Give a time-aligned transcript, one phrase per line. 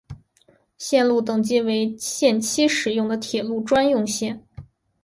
[0.79, 4.43] 线路等级为限期使用的铁路专用线。